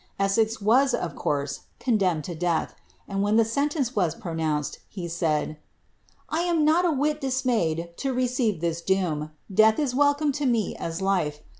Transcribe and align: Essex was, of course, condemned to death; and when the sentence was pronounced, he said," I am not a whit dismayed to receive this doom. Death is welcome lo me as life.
Essex 0.17 0.59
was, 0.59 0.95
of 0.95 1.15
course, 1.15 1.59
condemned 1.79 2.23
to 2.23 2.33
death; 2.33 2.73
and 3.07 3.21
when 3.21 3.35
the 3.35 3.45
sentence 3.45 3.95
was 3.95 4.15
pronounced, 4.15 4.79
he 4.89 5.07
said," 5.07 5.57
I 6.29 6.39
am 6.41 6.65
not 6.65 6.85
a 6.85 6.91
whit 6.91 7.21
dismayed 7.21 7.91
to 7.97 8.11
receive 8.11 8.61
this 8.61 8.81
doom. 8.81 9.29
Death 9.53 9.77
is 9.77 9.93
welcome 9.93 10.33
lo 10.41 10.45
me 10.47 10.75
as 10.77 11.03
life. 11.03 11.41